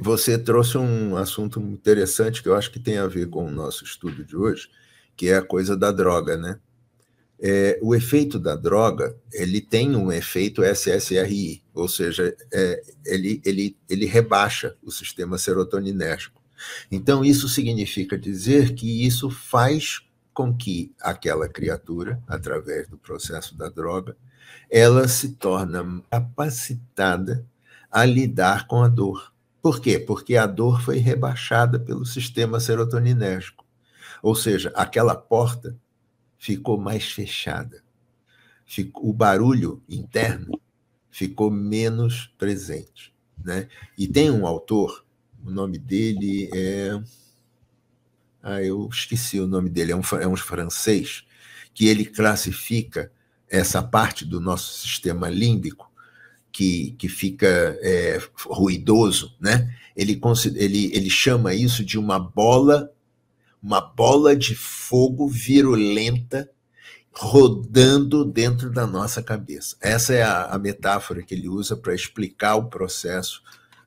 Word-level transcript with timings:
você 0.00 0.38
trouxe 0.38 0.78
um 0.78 1.16
assunto 1.16 1.60
interessante 1.60 2.42
que 2.42 2.48
eu 2.48 2.54
acho 2.54 2.70
que 2.70 2.80
tem 2.80 2.98
a 2.98 3.06
ver 3.06 3.28
com 3.28 3.46
o 3.46 3.50
nosso 3.50 3.84
estudo 3.84 4.24
de 4.24 4.36
hoje, 4.36 4.68
que 5.16 5.28
é 5.28 5.36
a 5.36 5.42
coisa 5.42 5.76
da 5.76 5.92
droga, 5.92 6.36
né? 6.36 6.58
É, 7.42 7.78
o 7.80 7.94
efeito 7.94 8.38
da 8.38 8.54
droga 8.54 9.16
ele 9.32 9.62
tem 9.62 9.96
um 9.96 10.12
efeito 10.12 10.62
SSRI, 10.62 11.62
ou 11.72 11.88
seja, 11.88 12.36
é, 12.52 12.82
ele, 13.06 13.40
ele, 13.44 13.76
ele 13.88 14.04
rebaixa 14.04 14.76
o 14.82 14.90
sistema 14.90 15.38
serotoninérgico. 15.38 16.40
Então, 16.90 17.24
isso 17.24 17.48
significa 17.48 18.18
dizer 18.18 18.74
que 18.74 19.06
isso 19.06 19.30
faz 19.30 20.02
com 20.34 20.54
que 20.54 20.92
aquela 21.00 21.48
criatura, 21.48 22.22
através 22.26 22.88
do 22.88 22.98
processo 22.98 23.56
da 23.56 23.68
droga, 23.68 24.16
ela 24.70 25.08
se 25.08 25.30
torna 25.30 26.02
capacitada 26.10 27.46
a 27.90 28.04
lidar 28.04 28.66
com 28.66 28.82
a 28.82 28.88
dor. 28.88 29.29
Por 29.62 29.80
quê? 29.80 29.98
Porque 29.98 30.36
a 30.36 30.46
dor 30.46 30.80
foi 30.80 30.98
rebaixada 30.98 31.78
pelo 31.78 32.06
sistema 32.06 32.58
serotoninérgico. 32.58 33.64
Ou 34.22 34.34
seja, 34.34 34.72
aquela 34.74 35.14
porta 35.14 35.76
ficou 36.38 36.78
mais 36.78 37.12
fechada. 37.12 37.82
O 38.94 39.12
barulho 39.12 39.82
interno 39.88 40.58
ficou 41.10 41.50
menos 41.50 42.32
presente. 42.38 43.14
Né? 43.42 43.68
E 43.98 44.06
tem 44.06 44.30
um 44.30 44.46
autor, 44.46 45.04
o 45.44 45.50
nome 45.50 45.78
dele 45.78 46.48
é. 46.54 47.00
Ah, 48.42 48.62
eu 48.62 48.88
esqueci 48.90 49.38
o 49.38 49.46
nome 49.46 49.68
dele, 49.68 49.92
é 49.92 49.96
um, 49.96 50.02
é 50.18 50.26
um 50.26 50.36
francês, 50.36 51.26
que 51.74 51.86
ele 51.88 52.06
classifica 52.06 53.12
essa 53.46 53.82
parte 53.82 54.24
do 54.24 54.40
nosso 54.40 54.78
sistema 54.78 55.28
límbico 55.28 55.89
que, 56.52 56.92
que 56.98 57.08
fica 57.08 57.46
é, 57.80 58.20
ruidoso, 58.46 59.36
né? 59.40 59.74
Ele, 59.96 60.20
ele, 60.56 60.90
ele 60.94 61.10
chama 61.10 61.54
isso 61.54 61.84
de 61.84 61.98
uma 61.98 62.18
bola 62.18 62.90
uma 63.62 63.80
bola 63.80 64.34
de 64.34 64.54
fogo 64.54 65.28
virulenta 65.28 66.50
rodando 67.12 68.24
dentro 68.24 68.70
da 68.70 68.86
nossa 68.86 69.22
cabeça. 69.22 69.76
Essa 69.80 70.14
é 70.14 70.22
a, 70.22 70.46
a 70.46 70.58
metáfora 70.58 71.22
que 71.22 71.34
ele 71.34 71.48
usa 71.48 71.76
para 71.76 71.94
explicar 71.94 72.56
o 72.56 72.68
processo 72.68 73.42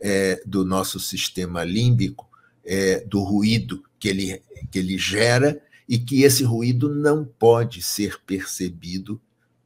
é, 0.00 0.42
do 0.44 0.64
nosso 0.64 1.00
sistema 1.00 1.64
límbico, 1.64 2.28
é, 2.64 3.00
do 3.00 3.22
ruído 3.22 3.82
que 3.98 4.08
ele, 4.08 4.42
que 4.70 4.78
ele 4.78 4.98
gera 4.98 5.60
e 5.88 5.98
que 5.98 6.22
esse 6.22 6.44
ruído 6.44 6.94
não 6.94 7.24
pode 7.24 7.82
ser 7.82 8.20
percebido 8.26 9.20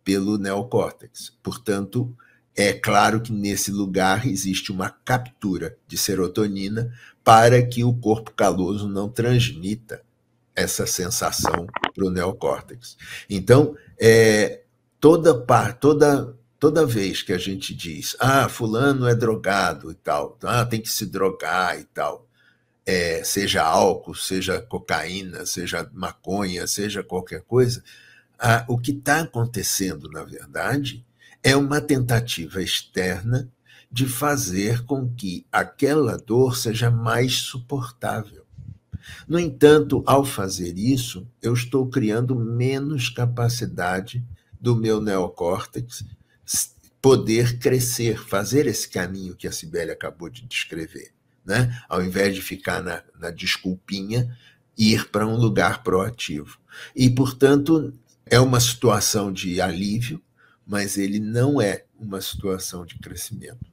pelo 0.05 0.39
neocórtex. 0.39 1.33
Portanto, 1.43 2.15
é 2.57 2.73
claro 2.73 3.21
que 3.21 3.33
nesse 3.33 3.71
lugar 3.71 4.27
existe 4.27 4.73
uma 4.73 4.91
captura 4.91 5.77
de 5.87 5.97
serotonina 5.97 6.93
para 7.23 7.63
que 7.65 7.85
o 7.85 7.95
corpo 7.95 8.33
caloso 8.33 8.89
não 8.89 9.09
transmita 9.09 10.03
essa 10.57 10.87
sensação 10.87 11.67
para 11.95 12.05
o 12.05 12.11
neocórtex. 12.11 12.97
Então, 13.31 13.77
é, 13.99 14.63
toda, 14.99 15.33
toda, 15.75 16.37
toda 16.59 16.87
vez 16.87 17.23
que 17.23 17.33
a 17.33 17.39
gente 17.39 17.75
diz, 17.75 18.17
ah, 18.19 18.49
fulano 18.49 19.07
é 19.07 19.15
drogado 19.15 19.93
e 19.93 19.95
tal, 19.95 20.37
ah, 20.43 20.65
tem 20.65 20.81
que 20.81 20.91
se 20.91 21.07
drogar 21.07 21.79
e 21.79 21.85
tal, 21.85 22.27
é, 22.85 23.23
seja 23.23 23.63
álcool, 23.63 24.15
seja 24.15 24.61
cocaína, 24.61 25.47
seja 25.47 25.89
maconha, 25.93 26.67
seja 26.67 27.05
qualquer 27.05 27.43
coisa, 27.43 27.85
ah, 28.39 28.65
o 28.69 28.79
que 28.79 28.93
está 28.93 29.21
acontecendo, 29.21 30.09
na 30.11 30.25
verdade, 30.25 31.05
é 31.43 31.57
uma 31.57 31.81
tentativa 31.81 32.63
externa 32.63 33.51
de 33.91 34.07
fazer 34.07 34.85
com 34.85 35.09
que 35.09 35.47
aquela 35.51 36.17
dor 36.17 36.57
seja 36.57 36.91
mais 36.91 37.35
suportável. 37.35 38.45
No 39.27 39.39
entanto, 39.39 40.03
ao 40.07 40.25
fazer 40.25 40.77
isso, 40.77 41.27
eu 41.41 41.55
estou 41.55 41.89
criando 41.89 42.35
menos 42.35 43.09
capacidade 43.09 44.25
do 44.61 44.77
meu 44.77 45.01
neocórtex 45.01 46.05
poder 47.01 47.59
crescer, 47.59 48.19
fazer 48.19 48.67
esse 48.67 48.89
caminho 48.89 49.35
que 49.35 49.47
a 49.47 49.53
Sibeli 49.53 49.91
acabou 49.91 50.29
de 50.29 50.45
descrever. 50.47 51.13
Né? 51.45 51.81
Ao 51.89 52.03
invés 52.03 52.35
de 52.35 52.43
ficar 52.43 52.83
na, 52.83 53.03
na 53.19 53.31
desculpinha, 53.31 54.37
ir 54.77 55.09
para 55.09 55.27
um 55.27 55.37
lugar 55.37 55.83
proativo. 55.83 56.59
E, 56.95 57.09
portanto, 57.09 57.95
é 58.27 58.39
uma 58.39 58.61
situação 58.61 59.33
de 59.33 59.61
alívio, 59.61 60.21
mas 60.69 60.99
ele 60.99 61.19
não 61.19 61.61
é 61.63 61.87
uma 61.99 62.21
situação 62.21 62.85
de 62.85 62.99
crescimento. 62.99 63.67